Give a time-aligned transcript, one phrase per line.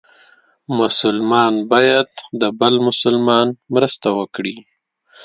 [0.79, 2.09] مسلمان باید
[2.41, 4.55] د بل مسلمان مرسته وکړي.